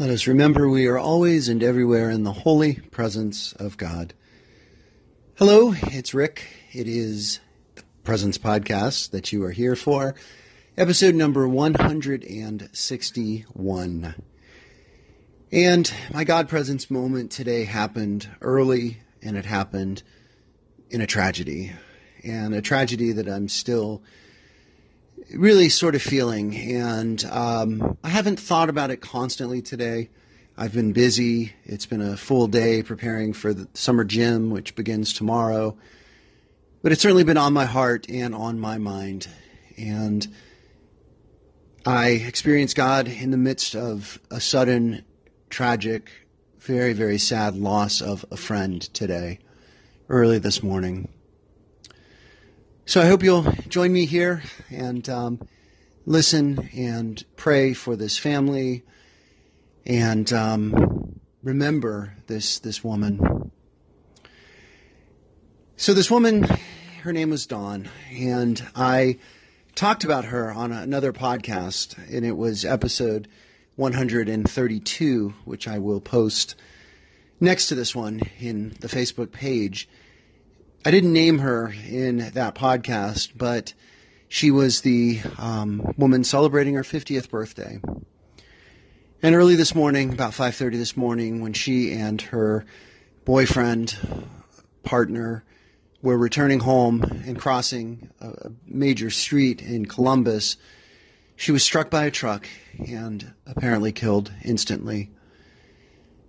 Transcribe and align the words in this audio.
Let 0.00 0.08
us 0.08 0.26
remember 0.26 0.66
we 0.66 0.86
are 0.86 0.96
always 0.96 1.50
and 1.50 1.62
everywhere 1.62 2.08
in 2.08 2.24
the 2.24 2.32
holy 2.32 2.76
presence 2.76 3.52
of 3.52 3.76
God. 3.76 4.14
Hello, 5.36 5.74
it's 5.76 6.14
Rick. 6.14 6.46
It 6.72 6.88
is 6.88 7.38
the 7.74 7.82
Presence 8.02 8.38
Podcast 8.38 9.10
that 9.10 9.30
you 9.30 9.44
are 9.44 9.50
here 9.50 9.76
for, 9.76 10.14
episode 10.78 11.14
number 11.14 11.46
161. 11.46 14.14
And 15.52 15.92
my 16.14 16.24
God 16.24 16.48
Presence 16.48 16.90
moment 16.90 17.30
today 17.30 17.66
happened 17.66 18.26
early 18.40 19.02
and 19.20 19.36
it 19.36 19.44
happened 19.44 20.02
in 20.88 21.02
a 21.02 21.06
tragedy. 21.06 21.72
And 22.24 22.54
a 22.54 22.62
tragedy 22.62 23.12
that 23.12 23.28
I'm 23.28 23.50
still 23.50 24.02
really 25.34 25.68
sort 25.68 25.94
of 25.94 26.02
feeling. 26.02 26.56
And 26.56 27.24
um, 27.26 27.96
I 28.02 28.08
haven't 28.08 28.40
thought 28.40 28.68
about 28.68 28.90
it 28.90 29.00
constantly 29.00 29.62
today. 29.62 30.10
I've 30.56 30.72
been 30.72 30.92
busy. 30.92 31.52
It's 31.64 31.86
been 31.86 32.02
a 32.02 32.16
full 32.16 32.46
day 32.46 32.82
preparing 32.82 33.32
for 33.32 33.54
the 33.54 33.68
summer 33.74 34.04
gym, 34.04 34.50
which 34.50 34.74
begins 34.74 35.12
tomorrow. 35.12 35.76
But 36.82 36.92
it's 36.92 37.02
certainly 37.02 37.24
been 37.24 37.36
on 37.36 37.52
my 37.52 37.64
heart 37.64 38.08
and 38.08 38.34
on 38.34 38.58
my 38.58 38.78
mind. 38.78 39.28
And 39.78 40.26
I 41.86 42.08
experienced 42.08 42.76
God 42.76 43.08
in 43.08 43.30
the 43.30 43.36
midst 43.36 43.74
of 43.74 44.20
a 44.30 44.40
sudden, 44.40 45.04
tragic, 45.48 46.10
very, 46.58 46.92
very 46.92 47.18
sad 47.18 47.56
loss 47.56 48.02
of 48.02 48.24
a 48.30 48.36
friend 48.36 48.82
today, 48.92 49.38
early 50.08 50.38
this 50.38 50.62
morning. 50.62 51.08
So 52.90 53.00
I 53.00 53.06
hope 53.06 53.22
you'll 53.22 53.44
join 53.68 53.92
me 53.92 54.04
here 54.04 54.42
and 54.68 55.08
um, 55.08 55.48
listen 56.06 56.68
and 56.76 57.24
pray 57.36 57.72
for 57.72 57.94
this 57.94 58.18
family 58.18 58.82
and 59.86 60.32
um, 60.32 61.20
remember 61.40 62.16
this 62.26 62.58
this 62.58 62.82
woman. 62.82 63.52
So 65.76 65.94
this 65.94 66.10
woman, 66.10 66.48
her 67.04 67.12
name 67.12 67.30
was 67.30 67.46
Dawn, 67.46 67.88
and 68.10 68.60
I 68.74 69.20
talked 69.76 70.02
about 70.02 70.24
her 70.24 70.50
on 70.50 70.72
another 70.72 71.12
podcast, 71.12 71.96
and 72.12 72.26
it 72.26 72.36
was 72.36 72.64
episode 72.64 73.28
132, 73.76 75.34
which 75.44 75.68
I 75.68 75.78
will 75.78 76.00
post 76.00 76.56
next 77.38 77.68
to 77.68 77.76
this 77.76 77.94
one 77.94 78.22
in 78.40 78.70
the 78.80 78.88
Facebook 78.88 79.30
page. 79.30 79.88
I 80.82 80.90
didn't 80.90 81.12
name 81.12 81.40
her 81.40 81.74
in 81.90 82.30
that 82.32 82.54
podcast, 82.54 83.32
but 83.36 83.74
she 84.28 84.50
was 84.50 84.80
the 84.80 85.20
um, 85.36 85.94
woman 85.98 86.24
celebrating 86.24 86.74
her 86.74 86.82
50th 86.82 87.28
birthday. 87.28 87.80
And 89.22 89.34
early 89.34 89.56
this 89.56 89.74
morning, 89.74 90.14
about 90.14 90.32
5:30 90.32 90.78
this 90.78 90.96
morning, 90.96 91.42
when 91.42 91.52
she 91.52 91.92
and 91.92 92.22
her 92.22 92.64
boyfriend, 93.26 93.94
partner, 94.82 95.44
were 96.00 96.16
returning 96.16 96.60
home 96.60 97.02
and 97.26 97.38
crossing 97.38 98.08
a 98.18 98.50
major 98.66 99.10
street 99.10 99.60
in 99.60 99.84
Columbus, 99.84 100.56
she 101.36 101.52
was 101.52 101.62
struck 101.62 101.90
by 101.90 102.06
a 102.06 102.10
truck 102.10 102.48
and 102.78 103.34
apparently 103.46 103.92
killed 103.92 104.32
instantly. 104.42 105.10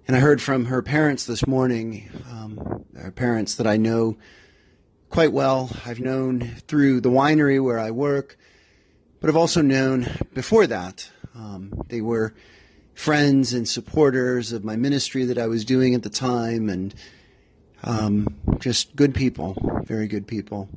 And 0.08 0.18
I 0.18 0.20
heard 0.20 0.42
from 0.42 0.66
her 0.66 0.82
parents 0.82 1.26
this 1.26 1.46
morning, 1.46 2.10
um, 2.30 2.86
parents 3.16 3.56
that 3.56 3.68
I 3.68 3.78
know 3.78 4.18
quite 5.10 5.32
well. 5.32 5.70
I've 5.86 6.00
known 6.00 6.42
through 6.68 7.02
the 7.02 7.10
winery 7.10 7.64
where 7.64 7.80
I 7.80 7.92
work, 7.92 8.38
but 9.20 9.30
I've 9.30 9.36
also 9.36 9.62
known 9.62 10.08
before 10.34 10.66
that. 10.68 11.10
Um, 11.36 11.82
they 11.88 12.02
were 12.02 12.34
friends 12.94 13.54
and 13.54 13.68
supporters 13.68 14.52
of 14.52 14.64
my 14.64 14.76
ministry 14.76 15.26
that 15.26 15.38
I 15.38 15.48
was 15.48 15.66
doing 15.66 15.94
at 15.94 16.04
the 16.04 16.10
time, 16.10 16.70
and 16.70 16.96
um, 17.84 18.28
just 18.60 18.96
good 18.96 19.14
people, 19.14 19.56
very 19.86 20.08
good 20.08 20.28
people. 20.28 20.68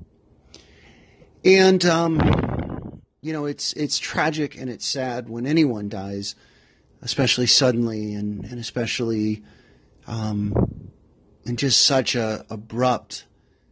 And 1.44 1.84
um, 1.84 3.00
you 3.20 3.32
know, 3.32 3.46
it's 3.46 3.72
it's 3.72 3.98
tragic 3.98 4.56
and 4.56 4.68
it's 4.68 4.86
sad 4.86 5.28
when 5.28 5.46
anyone 5.46 5.88
dies, 5.88 6.34
especially 7.04 7.46
suddenly 7.46 8.14
and 8.14 8.44
and 8.44 8.58
especially 8.58 9.44
um, 10.06 10.90
in 11.44 11.56
just 11.56 11.84
such 11.84 12.14
a 12.14 12.44
abrupt 12.50 13.26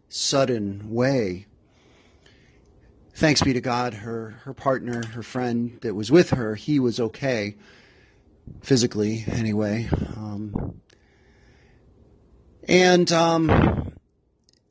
sudden 0.08 0.90
way. 0.90 1.46
Thanks 3.14 3.42
be 3.42 3.52
to 3.52 3.60
God, 3.60 3.94
her 3.94 4.40
her 4.44 4.54
partner, 4.54 5.04
her 5.06 5.22
friend 5.22 5.78
that 5.82 5.94
was 5.94 6.10
with 6.10 6.30
her, 6.30 6.54
he 6.54 6.78
was 6.78 7.00
okay, 7.00 7.56
physically 8.62 9.24
anyway. 9.26 9.88
Um, 10.16 10.80
and 12.68 13.10
um, 13.12 13.92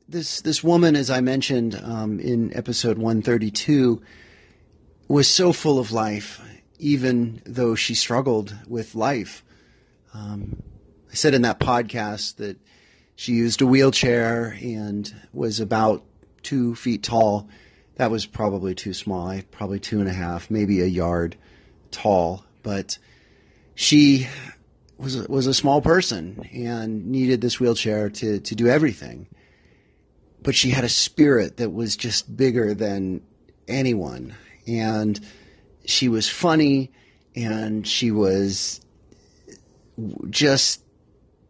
this 0.08 0.40
this 0.40 0.64
woman, 0.64 0.96
as 0.96 1.10
I 1.10 1.20
mentioned 1.20 1.80
um, 1.82 2.18
in 2.20 2.56
episode 2.56 2.98
one 2.98 3.22
thirty 3.22 3.50
two, 3.50 4.02
was 5.08 5.28
so 5.28 5.52
full 5.52 5.78
of 5.78 5.92
life, 5.92 6.40
even 6.82 7.40
though 7.44 7.76
she 7.76 7.94
struggled 7.94 8.56
with 8.66 8.94
life. 8.96 9.44
Um, 10.12 10.62
I 11.10 11.14
said 11.14 11.32
in 11.32 11.42
that 11.42 11.60
podcast 11.60 12.36
that 12.36 12.58
she 13.14 13.32
used 13.32 13.62
a 13.62 13.66
wheelchair 13.66 14.58
and 14.60 15.14
was 15.32 15.60
about 15.60 16.02
two 16.42 16.74
feet 16.74 17.04
tall. 17.04 17.48
That 17.96 18.10
was 18.10 18.26
probably 18.26 18.74
too 18.74 18.94
small. 18.94 19.40
Probably 19.52 19.78
two 19.78 20.00
and 20.00 20.08
a 20.08 20.12
half, 20.12 20.50
maybe 20.50 20.80
a 20.80 20.86
yard 20.86 21.36
tall. 21.92 22.44
But 22.64 22.98
she 23.76 24.26
was 24.98 25.28
was 25.28 25.46
a 25.46 25.54
small 25.54 25.80
person 25.80 26.48
and 26.52 27.06
needed 27.06 27.40
this 27.40 27.60
wheelchair 27.60 28.10
to 28.10 28.40
to 28.40 28.54
do 28.56 28.66
everything. 28.66 29.28
But 30.42 30.56
she 30.56 30.70
had 30.70 30.82
a 30.82 30.88
spirit 30.88 31.58
that 31.58 31.72
was 31.72 31.96
just 31.96 32.36
bigger 32.36 32.74
than 32.74 33.22
anyone, 33.68 34.34
and 34.66 35.20
she 35.84 36.08
was 36.08 36.28
funny, 36.28 36.90
and 37.34 37.86
she 37.86 38.10
was 38.10 38.80
just 40.30 40.82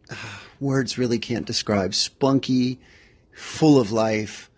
words 0.59 0.97
really 0.97 1.19
can't 1.19 1.45
describe. 1.45 1.93
Spunky, 1.93 2.79
full 3.33 3.79
of 3.79 3.91
life, 3.91 4.49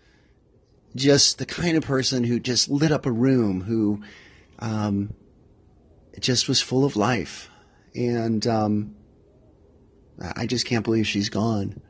just 0.96 1.38
the 1.38 1.46
kind 1.46 1.78
of 1.78 1.84
person 1.84 2.24
who 2.24 2.40
just 2.40 2.70
lit 2.70 2.92
up 2.92 3.06
a 3.06 3.12
room, 3.12 3.62
who 3.62 4.02
um, 4.60 5.14
just 6.20 6.48
was 6.48 6.62
full 6.62 6.86
of 6.86 6.96
life. 6.96 7.50
And 7.94 8.46
um, 8.48 8.96
I 10.36 10.46
just 10.46 10.66
can't 10.66 10.84
believe 10.84 11.08
she's 11.08 11.30
gone. 11.30 11.82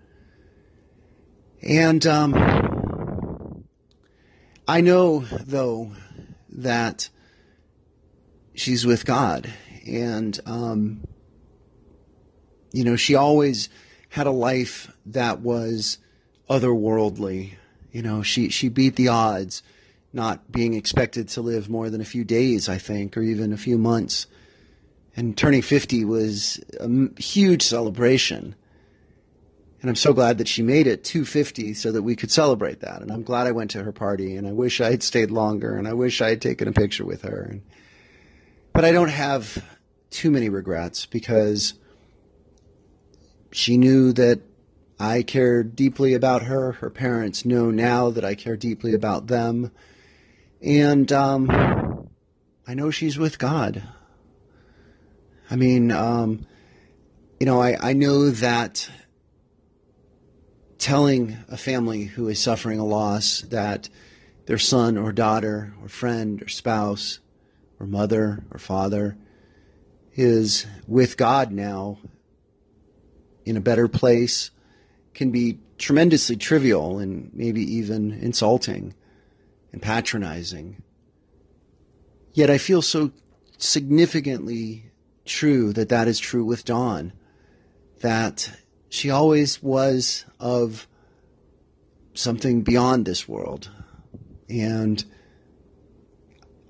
And 1.62 2.06
um, 2.06 3.66
I 4.68 4.82
know, 4.82 5.20
though, 5.20 5.92
that 6.50 7.10
she's 8.56 8.86
with 8.86 9.06
God. 9.06 9.52
And, 9.86 10.40
um, 10.46 11.02
you 12.72 12.84
know, 12.84 12.96
she 12.96 13.16
always 13.16 13.70
had 14.10 14.28
a 14.28 14.32
life 14.32 14.92
that 15.06 15.42
was 15.42 16.00
otherworldly. 16.50 17.54
You 17.92 18.02
know, 18.02 18.24
she, 18.24 18.50
she 18.50 18.70
beat 18.70 18.96
the 18.96 19.10
odds, 19.10 19.62
not 20.12 20.52
being 20.52 20.74
expected 20.74 21.28
to 21.30 21.42
live 21.42 21.70
more 21.70 21.90
than 21.90 22.02
a 22.02 22.06
few 22.06 22.24
days, 22.24 22.68
I 22.68 22.78
think, 22.78 23.16
or 23.16 23.22
even 23.22 23.54
a 23.54 23.58
few 23.58 23.78
months. 23.78 24.28
And 25.16 25.38
turning 25.38 25.62
50 25.62 26.04
was 26.06 26.60
a 26.80 26.90
huge 27.22 27.62
celebration. 27.62 28.56
And 29.82 29.90
I'm 29.90 29.96
so 29.96 30.14
glad 30.14 30.40
that 30.40 30.48
she 30.48 30.64
made 30.64 30.88
it 30.88 31.04
to 31.06 31.26
50 31.26 31.74
so 31.76 31.92
that 31.92 32.02
we 32.02 32.16
could 32.16 32.32
celebrate 32.32 32.80
that. 32.82 33.02
And 33.02 33.12
I'm 33.12 33.24
glad 33.24 33.48
I 33.48 33.52
went 33.52 33.72
to 33.72 33.84
her 33.84 33.92
party, 33.92 34.36
and 34.36 34.48
I 34.48 34.52
wish 34.52 34.82
I 34.82 34.90
had 34.90 35.04
stayed 35.04 35.32
longer, 35.32 35.78
and 35.78 35.88
I 35.88 35.94
wish 35.94 36.22
I 36.22 36.30
had 36.30 36.42
taken 36.42 36.68
a 36.68 36.74
picture 36.74 37.06
with 37.06 37.22
her. 37.22 37.50
And, 37.52 37.62
but 38.76 38.84
I 38.84 38.92
don't 38.92 39.08
have 39.08 39.64
too 40.10 40.30
many 40.30 40.50
regrets 40.50 41.06
because 41.06 41.76
she 43.54 43.78
knew 43.78 44.12
that 44.12 44.42
I 45.00 45.24
cared 45.24 45.78
deeply 45.78 46.14
about 46.14 46.42
her. 46.44 46.74
Her 46.74 46.90
parents 46.90 47.46
know 47.46 47.72
now 47.72 48.10
that 48.10 48.26
I 48.26 48.36
care 48.36 48.58
deeply 48.58 48.94
about 48.94 49.28
them. 49.28 49.72
And 50.62 51.10
um, 51.14 52.10
I 52.68 52.74
know 52.74 52.92
she's 52.92 53.18
with 53.18 53.40
God. 53.40 53.82
I 55.50 55.56
mean, 55.56 55.90
um, 55.94 56.46
you 57.40 57.46
know, 57.46 57.62
I, 57.62 57.78
I 57.80 57.94
know 57.94 58.30
that 58.30 58.90
telling 60.80 61.38
a 61.48 61.56
family 61.56 62.04
who 62.04 62.28
is 62.28 62.42
suffering 62.42 62.80
a 62.80 62.86
loss 62.86 63.40
that 63.44 63.88
their 64.48 64.58
son 64.58 64.98
or 64.98 65.14
daughter 65.14 65.74
or 65.82 65.88
friend 65.88 66.42
or 66.42 66.50
spouse 66.50 67.20
or 67.80 67.86
mother 67.86 68.44
or 68.52 68.60
father 68.60 69.18
is 70.14 70.66
with 70.88 71.18
God 71.18 71.52
now 71.52 71.98
in 73.46 73.58
a 73.58 73.62
better 73.62 73.88
place 73.88 74.52
can 75.14 75.32
be 75.32 75.60
tremendously 75.78 76.36
trivial 76.36 77.00
and 77.00 77.32
maybe 77.34 77.62
even 77.76 78.12
insulting 78.12 78.94
and 79.72 79.82
patronizing. 79.82 80.82
Yet 82.34 82.50
I 82.50 82.58
feel 82.58 82.82
so 82.82 83.12
significantly 83.58 84.92
true 85.26 85.74
that 85.74 85.90
that 85.90 86.08
is 86.08 86.20
true 86.20 86.46
with 86.46 86.66
Dawn, 86.66 87.14
that 88.02 88.50
she 88.90 89.10
always 89.10 89.62
was 89.62 90.26
of 90.40 90.88
something 92.14 92.62
beyond 92.62 93.06
this 93.06 93.28
world. 93.28 93.70
And 94.50 95.04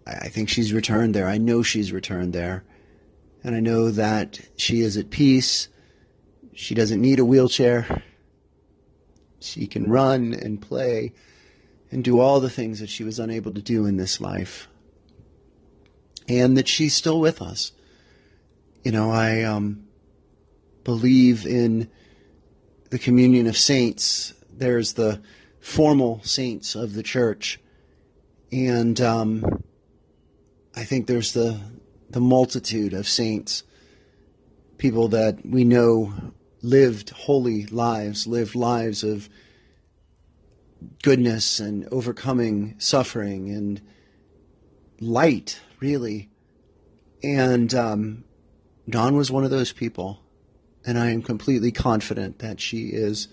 I 0.05 0.27
think 0.29 0.49
she's 0.49 0.73
returned 0.73 1.15
there. 1.15 1.27
I 1.27 1.37
know 1.37 1.63
she's 1.63 1.91
returned 1.91 2.33
there. 2.33 2.63
And 3.43 3.55
I 3.55 3.59
know 3.59 3.91
that 3.91 4.39
she 4.57 4.81
is 4.81 4.97
at 4.97 5.09
peace. 5.09 5.67
She 6.53 6.75
doesn't 6.75 7.01
need 7.01 7.19
a 7.19 7.25
wheelchair. 7.25 8.03
She 9.39 9.67
can 9.67 9.89
run 9.89 10.33
and 10.33 10.61
play 10.61 11.13
and 11.91 12.03
do 12.03 12.19
all 12.19 12.39
the 12.39 12.49
things 12.49 12.79
that 12.79 12.89
she 12.89 13.03
was 13.03 13.19
unable 13.19 13.53
to 13.53 13.61
do 13.61 13.85
in 13.85 13.97
this 13.97 14.19
life. 14.19 14.67
And 16.27 16.57
that 16.57 16.67
she's 16.67 16.95
still 16.95 17.19
with 17.19 17.41
us. 17.41 17.71
You 18.83 18.91
know, 18.91 19.11
I 19.11 19.43
um, 19.43 19.87
believe 20.83 21.45
in 21.45 21.89
the 22.89 22.99
communion 22.99 23.47
of 23.47 23.57
saints. 23.57 24.33
There's 24.51 24.93
the 24.93 25.21
formal 25.59 26.21
saints 26.23 26.75
of 26.75 26.93
the 26.93 27.03
church. 27.03 27.59
And 28.51 28.99
um, 29.01 29.63
I 30.75 30.83
think 30.83 31.07
there's 31.07 31.31
the, 31.31 31.59
the 32.09 32.19
multitude 32.19 32.93
of 32.93 33.07
saints, 33.07 33.63
people 34.77 35.07
that 35.09 35.45
we 35.45 35.63
know 35.63 36.13
lived 36.61 37.11
holy 37.11 37.65
lives, 37.67 38.27
lived 38.27 38.55
lives 38.55 39.03
of 39.03 39.29
goodness 41.01 41.61
and 41.61 41.87
overcoming 41.91 42.75
suffering 42.77 43.49
and 43.49 43.81
light, 44.99 45.61
really. 45.79 46.29
And 47.23 47.73
um, 47.73 48.25
Dawn 48.89 49.15
was 49.15 49.31
one 49.31 49.45
of 49.45 49.51
those 49.51 49.71
people. 49.71 50.21
And 50.85 50.99
I 50.99 51.11
am 51.11 51.21
completely 51.21 51.71
confident 51.71 52.39
that 52.39 52.59
she 52.59 52.89
is 52.89 53.27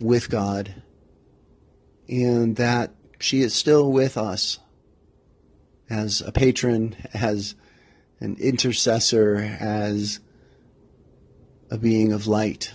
with 0.00 0.30
God 0.30 0.82
and 2.08 2.56
that 2.56 2.94
she 3.18 3.40
is 3.40 3.54
still 3.54 3.90
with 3.90 4.16
us 4.16 4.58
as 5.90 6.20
a 6.20 6.32
patron, 6.32 6.96
as 7.12 7.54
an 8.20 8.36
intercessor, 8.38 9.36
as 9.60 10.20
a 11.70 11.78
being 11.78 12.12
of 12.12 12.26
light. 12.26 12.72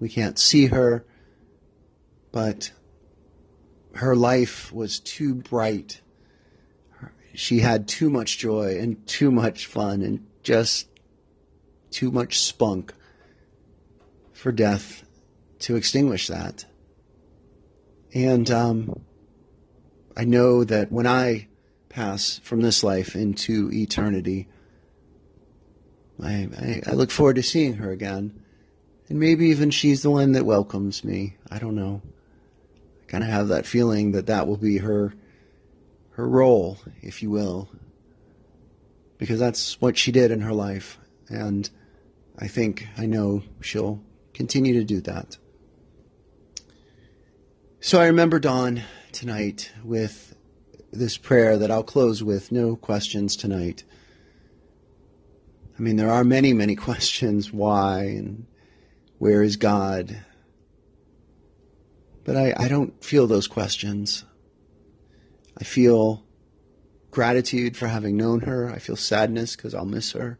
We 0.00 0.08
can't 0.08 0.38
see 0.38 0.66
her, 0.66 1.04
but 2.32 2.72
her 3.94 4.16
life 4.16 4.72
was 4.72 4.98
too 4.98 5.34
bright. 5.34 6.00
She 7.34 7.60
had 7.60 7.88
too 7.88 8.10
much 8.10 8.38
joy 8.38 8.78
and 8.78 9.06
too 9.06 9.30
much 9.30 9.66
fun 9.66 10.02
and 10.02 10.26
just 10.42 10.88
too 11.90 12.10
much 12.10 12.40
spunk 12.40 12.92
for 14.32 14.50
death 14.52 15.04
to 15.60 15.76
extinguish 15.76 16.26
that. 16.26 16.64
And 18.12 18.50
um, 18.50 19.00
I 20.16 20.24
know 20.24 20.64
that 20.64 20.90
when 20.90 21.06
I 21.06 21.48
pass 21.92 22.38
from 22.42 22.60
this 22.60 22.82
life 22.82 23.14
into 23.14 23.70
eternity, 23.72 24.48
I, 26.22 26.48
I, 26.56 26.82
I, 26.86 26.92
look 26.92 27.10
forward 27.10 27.36
to 27.36 27.42
seeing 27.42 27.74
her 27.74 27.90
again. 27.90 28.42
And 29.08 29.18
maybe 29.18 29.46
even 29.46 29.70
she's 29.70 30.02
the 30.02 30.10
one 30.10 30.32
that 30.32 30.46
welcomes 30.46 31.04
me. 31.04 31.36
I 31.50 31.58
don't 31.58 31.74
know. 31.74 32.02
I 33.02 33.10
kind 33.10 33.24
of 33.24 33.30
have 33.30 33.48
that 33.48 33.66
feeling 33.66 34.12
that 34.12 34.26
that 34.26 34.46
will 34.46 34.56
be 34.56 34.78
her 34.78 35.14
her 36.12 36.28
role, 36.28 36.78
if 37.00 37.22
you 37.22 37.30
will, 37.30 37.70
because 39.18 39.40
that's 39.40 39.80
what 39.80 39.96
she 39.96 40.12
did 40.12 40.30
in 40.30 40.42
her 40.42 40.52
life. 40.52 40.98
And 41.28 41.68
I 42.38 42.48
think, 42.48 42.86
I 42.98 43.06
know 43.06 43.42
she'll 43.60 44.02
continue 44.34 44.74
to 44.74 44.84
do 44.84 45.00
that. 45.02 45.38
So 47.80 48.00
I 48.00 48.06
remember 48.06 48.38
Dawn 48.38 48.82
tonight 49.10 49.72
with 49.82 50.36
this 50.92 51.16
prayer 51.16 51.56
that 51.56 51.70
I'll 51.70 51.82
close 51.82 52.22
with 52.22 52.52
no 52.52 52.76
questions 52.76 53.36
tonight. 53.36 53.84
I 55.78 55.82
mean, 55.82 55.96
there 55.96 56.10
are 56.10 56.24
many, 56.24 56.52
many 56.52 56.76
questions 56.88 57.52
why 57.52 58.04
and 58.04 58.46
where 59.18 59.42
is 59.42 59.56
God? 59.56 60.24
But 62.24 62.36
I, 62.36 62.54
I 62.56 62.68
don't 62.68 63.02
feel 63.02 63.26
those 63.26 63.48
questions. 63.48 64.24
I 65.58 65.64
feel 65.64 66.24
gratitude 67.10 67.76
for 67.76 67.88
having 67.88 68.16
known 68.16 68.40
her. 68.40 68.70
I 68.70 68.78
feel 68.78 68.96
sadness 68.96 69.56
because 69.56 69.74
I'll 69.74 69.84
miss 69.84 70.12
her 70.12 70.38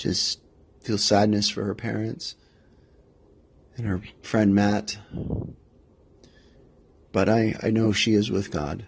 just 0.00 0.40
feel 0.82 0.96
sadness 0.96 1.50
for 1.50 1.64
her 1.64 1.74
parents 1.74 2.34
and 3.76 3.86
her 3.86 4.00
friend 4.22 4.54
Matt. 4.54 4.96
But 7.12 7.28
I, 7.28 7.54
I 7.62 7.70
know 7.70 7.92
she 7.92 8.14
is 8.14 8.30
with 8.30 8.50
God. 8.50 8.86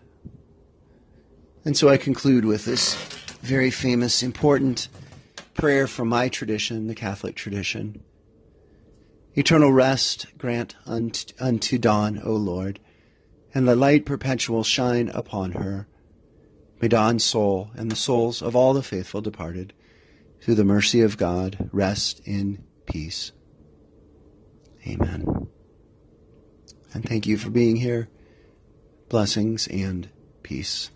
And 1.65 1.77
so 1.77 1.89
I 1.89 1.97
conclude 1.97 2.45
with 2.45 2.65
this 2.65 2.95
very 3.43 3.71
famous, 3.71 4.23
important 4.23 4.89
prayer 5.55 5.87
from 5.87 6.09
my 6.09 6.29
tradition, 6.29 6.87
the 6.87 6.95
Catholic 6.95 7.37
tradition. 7.37 8.03
Eternal 9.35 9.73
rest 9.73 10.27
grant 10.39 10.77
unto, 10.87 11.33
unto 11.41 11.79
Dawn, 11.79 12.21
O 12.25 12.33
Lord, 12.33 12.81
and 13.55 13.67
the 13.67 13.77
light 13.77 14.05
perpetual 14.05 14.63
shine 14.63 15.09
upon 15.09 15.53
her. 15.53 15.87
May 16.81 16.89
Dawn's 16.89 17.25
soul 17.25 17.71
and 17.75 17.91
the 17.91 17.97
souls 17.97 18.43
of 18.43 18.57
all 18.57 18.75
the 18.75 18.83
faithful 18.83 19.21
departed 19.21 19.73
through 20.41 20.57
the 20.57 20.65
mercy 20.65 21.01
of 21.01 21.17
God, 21.17 21.71
rest 21.73 22.21
in 22.25 22.65
peace. 22.87 23.33
Amen. 24.87 25.49
And 26.95 27.05
thank 27.05 27.27
you 27.27 27.39
for 27.39 27.51
being 27.51 27.77
here. 27.77 28.09
Blessings 29.09 29.67
and 29.69 30.09
peace. 30.43 30.91